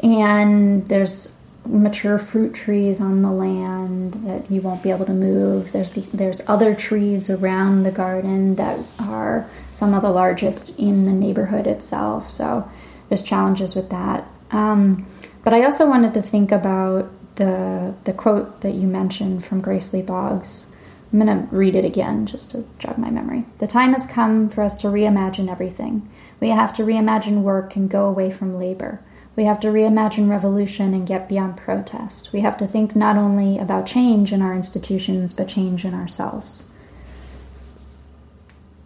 [0.00, 5.72] And there's mature fruit trees on the land that you won't be able to move.
[5.72, 11.12] There's there's other trees around the garden that are some of the largest in the
[11.12, 12.30] neighborhood itself.
[12.30, 12.70] So
[13.08, 14.26] there's challenges with that.
[14.50, 15.06] Um,
[15.44, 19.92] but I also wanted to think about the the quote that you mentioned from Grace
[19.92, 20.72] Lee Boggs.
[21.12, 23.44] I'm going to read it again just to jog my memory.
[23.58, 26.10] The time has come for us to reimagine everything.
[26.40, 29.00] We have to reimagine work and go away from labor.
[29.36, 32.32] We have to reimagine revolution and get beyond protest.
[32.32, 36.72] We have to think not only about change in our institutions, but change in ourselves.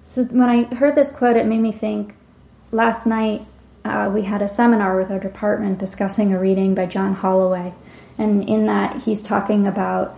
[0.02, 2.14] So when I heard this quote, it made me think
[2.72, 3.46] last night
[3.84, 7.74] uh, we had a seminar with our department discussing a reading by John Holloway.
[8.20, 10.14] And in that, he's talking about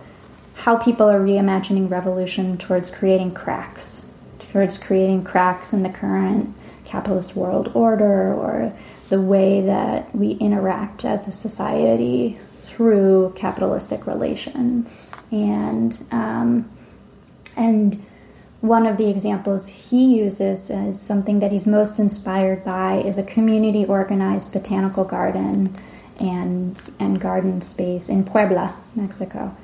[0.55, 4.11] how people are reimagining revolution towards creating cracks,
[4.51, 8.73] towards creating cracks in the current capitalist world order or
[9.07, 15.13] the way that we interact as a society through capitalistic relations.
[15.31, 16.69] And, um,
[17.55, 18.05] and
[18.59, 23.23] one of the examples he uses as something that he's most inspired by is a
[23.23, 25.75] community organized botanical garden
[26.23, 29.55] and, and garden space in Puebla, Mexico.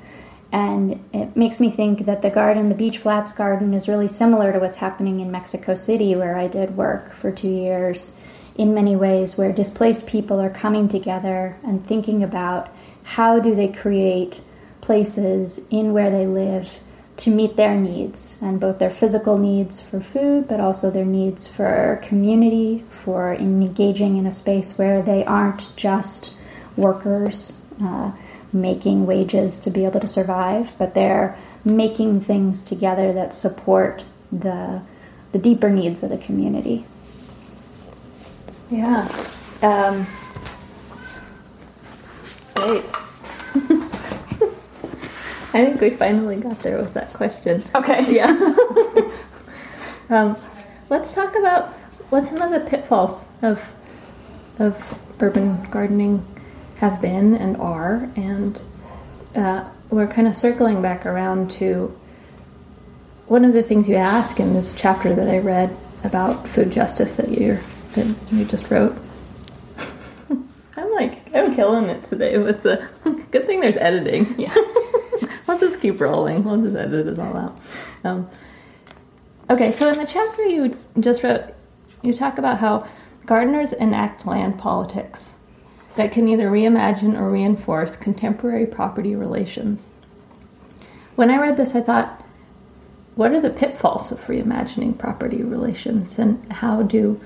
[0.52, 4.52] And it makes me think that the garden, the Beach Flats garden, is really similar
[4.52, 8.18] to what's happening in Mexico City, where I did work for two years
[8.56, 12.68] in many ways, where displaced people are coming together and thinking about
[13.04, 14.42] how do they create
[14.80, 16.80] places in where they live
[17.18, 21.46] to meet their needs, and both their physical needs for food, but also their needs
[21.46, 26.34] for community, for engaging in a space where they aren't just
[26.76, 27.60] workers.
[27.82, 28.12] Uh,
[28.52, 34.82] making wages to be able to survive, but they're making things together that support the
[35.32, 36.84] the deeper needs of the community.
[38.68, 39.06] Yeah.
[39.62, 40.06] Um,
[42.54, 42.84] great.
[45.52, 47.62] I think we finally got there with that question.
[47.74, 48.00] Okay.
[48.16, 48.26] Yeah.
[50.10, 50.36] um,
[50.88, 51.68] let's talk about
[52.10, 53.72] what some of the pitfalls of
[54.58, 56.26] of urban gardening
[56.80, 58.62] have been and are, and
[59.36, 61.94] uh, we're kind of circling back around to
[63.26, 67.16] one of the things you ask in this chapter that I read about food justice
[67.16, 67.60] that you
[67.92, 68.96] that you just wrote.
[70.76, 72.88] I'm like I'm killing it today with the.
[73.30, 74.40] Good thing there's editing.
[74.40, 74.54] Yeah.
[75.48, 76.44] I'll just keep rolling.
[76.44, 77.60] We'll just edit it all out.
[78.04, 78.30] Um,
[79.50, 81.44] okay, so in the chapter you just wrote,
[82.02, 82.88] you talk about how
[83.26, 85.34] gardeners enact land politics
[85.96, 89.90] that can either reimagine or reinforce contemporary property relations.
[91.16, 92.24] When I read this, I thought,
[93.14, 97.20] what are the pitfalls of reimagining property relations, and how do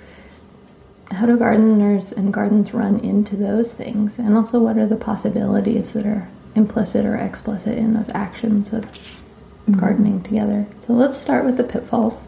[1.11, 5.93] how do gardeners and gardens run into those things, and also what are the possibilities
[5.93, 9.75] that are implicit or explicit in those actions of mm-hmm.
[9.75, 10.67] gardening together?
[10.81, 12.27] So let's start with the pitfalls.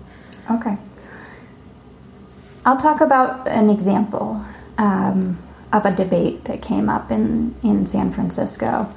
[0.50, 0.76] Okay.
[2.64, 4.44] I'll talk about an example
[4.76, 5.38] um,
[5.76, 8.92] of a debate that came up in, in San Francisco.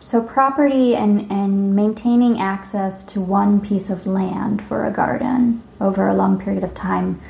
[0.00, 6.08] So, property and, and maintaining access to one piece of land for a garden over
[6.08, 7.20] a long period of time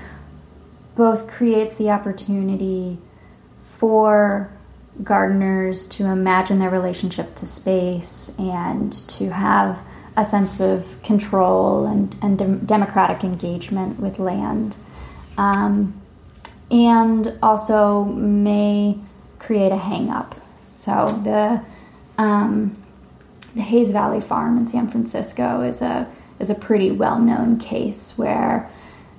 [0.95, 2.99] both creates the opportunity
[3.59, 4.51] for
[5.03, 9.83] gardeners to imagine their relationship to space and to have
[10.17, 14.77] a sense of control and, and de- democratic engagement with land.
[15.39, 16.02] Um,
[16.73, 18.99] and also may
[19.39, 20.35] create a hang up.
[20.69, 21.63] So the
[22.19, 22.77] um,
[23.55, 26.11] the Hayes Valley Farm in San Francisco is a
[26.41, 28.71] is a pretty well known case where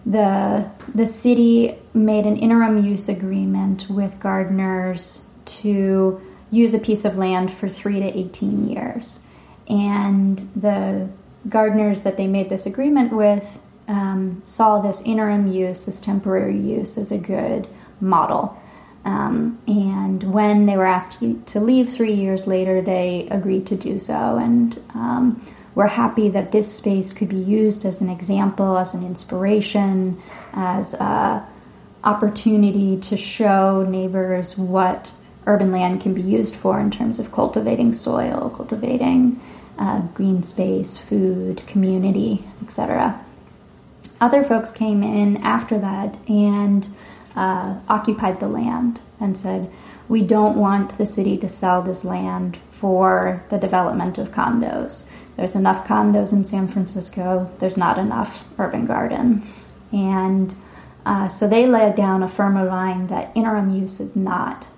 [0.05, 7.17] the the city made an interim use agreement with gardeners to use a piece of
[7.17, 9.25] land for three to 18 years.
[9.67, 11.09] And the
[11.47, 16.97] gardeners that they made this agreement with um, saw this interim use, this temporary use,
[16.97, 17.67] as a good
[17.99, 18.59] model.
[19.05, 23.99] Um, and when they were asked to leave three years later, they agreed to do
[23.99, 24.37] so.
[24.37, 29.05] And um, we're happy that this space could be used as an example, as an
[29.05, 30.21] inspiration,
[30.53, 31.43] as an
[32.03, 35.11] opportunity to show neighbors what
[35.45, 39.41] urban land can be used for in terms of cultivating soil, cultivating
[39.77, 43.19] uh, green space, food, community, etc.
[44.21, 46.87] Other folks came in after that and
[47.35, 49.71] uh, occupied the land and said,
[50.07, 55.09] We don't want the city to sell this land for the development of condos.
[55.35, 59.71] There's enough condos in San Francisco, there's not enough urban gardens.
[59.91, 60.55] And
[61.05, 64.69] uh, so they laid down a firmer line that interim use is not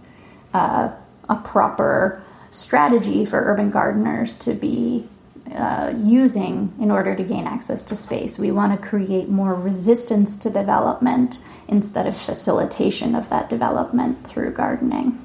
[0.54, 0.92] uh,
[1.30, 5.08] a proper strategy for urban gardeners to be
[5.54, 8.40] uh, using in order to gain access to space.
[8.40, 14.52] We want to create more resistance to development instead of facilitation of that development through
[14.52, 15.22] gardening.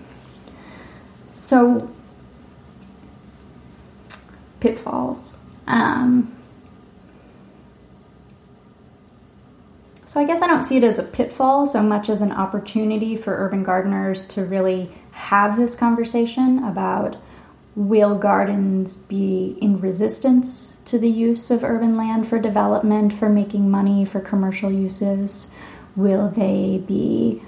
[1.32, 1.90] So,
[4.60, 5.38] pitfalls.
[5.66, 6.36] Um,
[10.04, 13.16] so I guess I don't see it as a pitfall so much as an opportunity
[13.16, 17.16] for urban gardeners to really have this conversation about
[17.80, 23.70] will gardens be in resistance to the use of urban land for development, for making
[23.70, 25.50] money, for commercial uses?
[25.96, 27.40] Will they be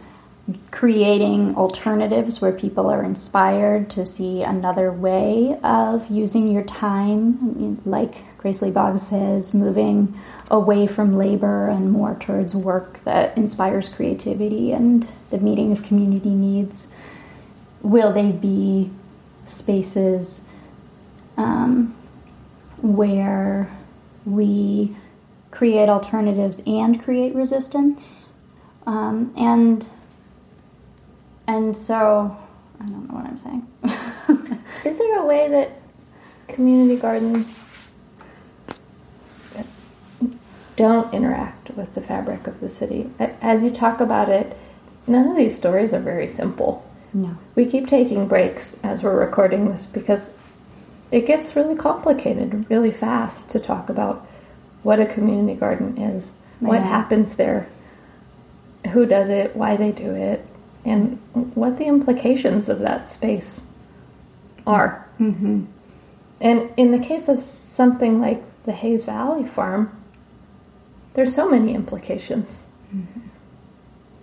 [0.70, 8.24] creating alternatives where people are inspired to see another way of using your time, like
[8.38, 10.18] Grace Lee Boggs says, moving
[10.50, 16.34] away from labor and more towards work that inspires creativity and the meeting of community
[16.34, 16.94] needs.
[17.82, 18.90] Will they be
[19.44, 20.48] spaces
[21.36, 21.94] um,
[22.78, 23.70] where
[24.24, 24.96] we
[25.50, 28.28] create alternatives and create resistance?
[28.86, 29.88] Um, and
[31.46, 32.36] and so,
[32.80, 33.66] I don't know what I'm saying.
[34.84, 35.82] Is there a way that
[36.48, 37.60] community gardens
[40.76, 43.10] don't interact with the fabric of the city?
[43.18, 44.56] As you talk about it,
[45.06, 46.88] none of these stories are very simple.
[47.14, 47.36] No.
[47.54, 50.36] We keep taking breaks as we're recording this because
[51.10, 54.26] it gets really complicated really fast to talk about
[54.82, 57.68] what a community garden is, what happens there,
[58.92, 60.44] who does it, why they do it,
[60.84, 61.20] and
[61.54, 63.70] what the implications of that space
[64.66, 65.06] are.
[65.20, 65.64] Mm-hmm.
[66.40, 69.96] And in the case of something like the Hayes Valley farm,
[71.14, 72.68] there's so many implications.
[72.92, 73.20] Mm-hmm.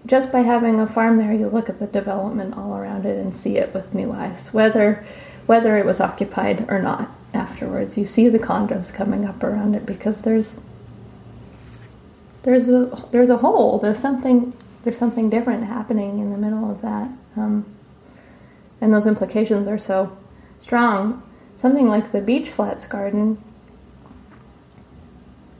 [0.09, 3.35] Just by having a farm there, you look at the development all around it and
[3.35, 5.05] see it with new eyes, whether
[5.45, 7.95] whether it was occupied or not afterwards.
[7.95, 10.61] You see the condos coming up around it because there's
[12.41, 13.77] there's a there's a hole.
[13.77, 14.53] There's something
[14.83, 17.07] there's something different happening in the middle of that.
[17.37, 17.65] Um,
[18.81, 20.17] and those implications are so
[20.59, 21.21] strong.
[21.55, 23.43] Something like the beach flats garden,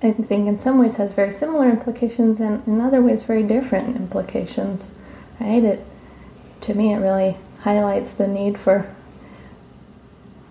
[0.02, 3.98] I think in some ways has very similar implications and in other ways very different
[3.98, 4.94] implications,
[5.40, 5.64] right?
[5.64, 5.86] It,
[6.62, 8.90] to me, it really highlights the need for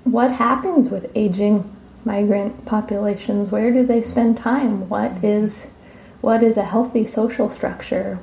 [0.04, 1.74] what happens with aging
[2.04, 3.50] migrant populations.
[3.50, 4.88] Where do they spend time?
[4.88, 5.72] What is
[6.20, 8.18] what is a healthy social structure?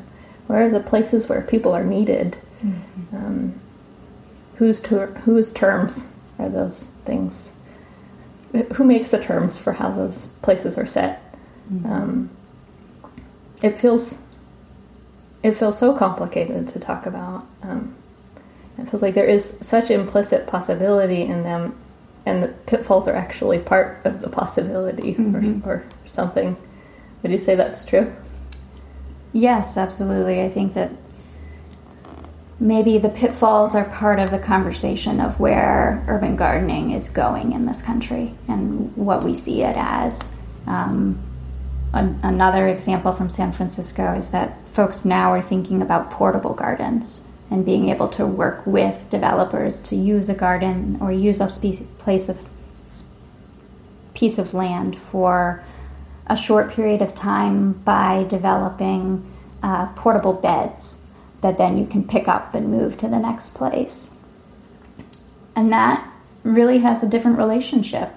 [0.47, 2.37] Where are the places where people are needed?
[2.63, 3.15] Mm-hmm.
[3.15, 3.59] Um,
[4.55, 7.54] whose ter- whose terms are those things?
[8.75, 11.21] Who makes the terms for how those places are set?
[11.71, 11.91] Mm-hmm.
[11.91, 12.29] Um,
[13.61, 14.21] it feels
[15.43, 17.45] it feels so complicated to talk about.
[17.61, 17.95] Um,
[18.77, 21.77] it feels like there is such implicit possibility in them,
[22.25, 25.67] and the pitfalls are actually part of the possibility mm-hmm.
[25.67, 26.57] or, or something.
[27.21, 28.13] Would you say that's true?
[29.33, 30.41] Yes, absolutely.
[30.41, 30.91] I think that
[32.59, 37.65] maybe the pitfalls are part of the conversation of where urban gardening is going in
[37.65, 40.39] this country and what we see it as.
[40.65, 41.21] Um,
[41.93, 47.29] an- another example from San Francisco is that folks now are thinking about portable gardens
[47.51, 51.85] and being able to work with developers to use a garden or use a spe-
[51.99, 52.41] place of
[54.13, 55.61] piece of land for
[56.27, 59.29] a short period of time by developing
[59.61, 61.04] uh, portable beds
[61.41, 64.19] that then you can pick up and move to the next place.
[65.55, 66.07] And that
[66.43, 68.11] really has a different relationship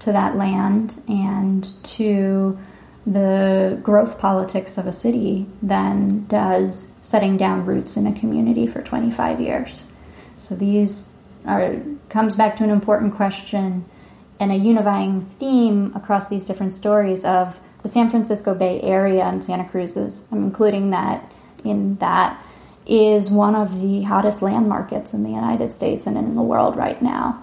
[0.00, 2.58] to that land and to
[3.06, 8.80] the growth politics of a city than does setting down roots in a community for
[8.80, 9.86] 25 years.
[10.36, 11.76] So these are
[12.08, 13.84] comes back to an important question
[14.40, 19.44] and a unifying theme across these different stories of the San Francisco Bay Area and
[19.44, 20.24] Santa Cruz's.
[20.32, 21.30] I'm including that
[21.64, 22.42] in that
[22.86, 26.76] is one of the hottest land markets in the United States and in the world
[26.76, 27.42] right now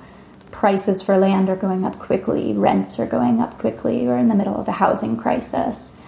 [0.51, 4.35] prices for land are going up quickly, rents are going up quickly, we're in the
[4.35, 5.99] middle of a housing crisis.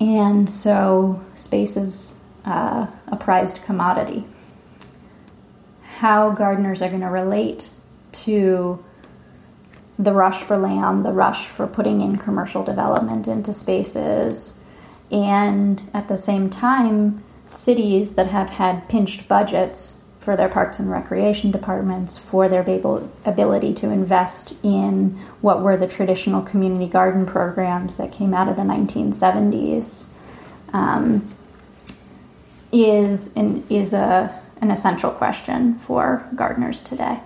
[0.00, 4.24] And so space is uh, a prized commodity.
[5.98, 7.70] How gardeners are going to relate
[8.12, 8.84] to
[9.96, 14.60] the rush for land, the rush for putting in commercial development into spaces,
[15.12, 20.90] and at the same time, cities that have had pinched budgets for their parks and
[20.90, 25.10] recreation departments, for their ability to invest in
[25.42, 30.10] what were the traditional community garden programs that came out of the 1970s,
[30.72, 31.28] um,
[32.72, 37.20] is an, is a an essential question for gardeners today.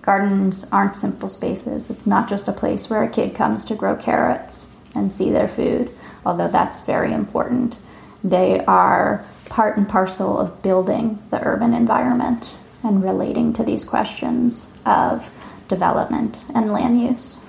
[0.00, 1.90] Gardens aren't simple spaces.
[1.90, 5.48] It's not just a place where a kid comes to grow carrots and see their
[5.48, 5.90] food,
[6.24, 7.76] although that's very important.
[8.24, 14.72] They are part and parcel of building the urban environment and relating to these questions
[14.86, 15.30] of
[15.68, 17.44] development and land use.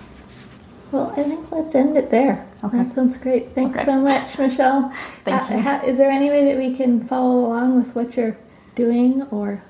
[0.92, 2.48] Well, I think let's end it there.
[2.64, 2.78] Okay.
[2.78, 3.50] That sounds great.
[3.50, 3.86] Thanks okay.
[3.86, 4.90] so much, Michelle.
[5.24, 5.62] Thank uh, you.
[5.62, 8.38] How, is there any way that we can follow along with what you're
[8.76, 9.62] doing or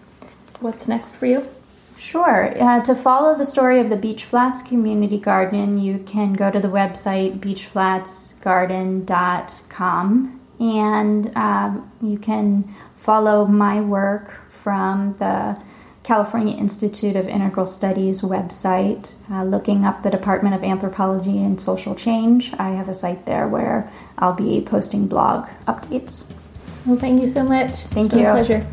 [0.60, 1.48] what's next for you?
[1.98, 2.54] Sure.
[2.58, 6.62] Uh, to follow the story of the Beach Flats Community Garden, you can go to
[6.62, 15.58] the website beachflatsgarden.com and um, you can follow my work from the
[16.04, 21.94] California Institute of Integral Studies website, uh, looking up the Department of Anthropology and Social
[21.94, 22.52] Change.
[22.58, 26.34] I have a site there where I'll be posting blog updates.
[26.86, 27.72] Well, thank you so much.
[27.92, 28.22] Thank you.
[28.22, 28.68] pleasure.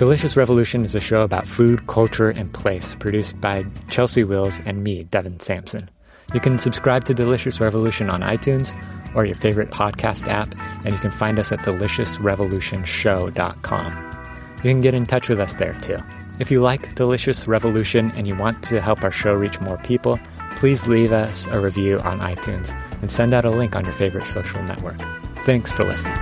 [0.00, 4.82] Delicious Revolution is a show about food, culture, and place produced by Chelsea Wills and
[4.82, 5.90] me, Devin Sampson.
[6.32, 8.74] You can subscribe to Delicious Revolution on iTunes
[9.14, 10.54] or your favorite podcast app,
[10.86, 14.26] and you can find us at deliciousrevolutionshow.com.
[14.56, 15.98] You can get in touch with us there too.
[16.38, 20.18] If you like Delicious Revolution and you want to help our show reach more people,
[20.56, 24.26] please leave us a review on iTunes and send out a link on your favorite
[24.26, 24.96] social network.
[25.44, 26.16] Thanks for listening.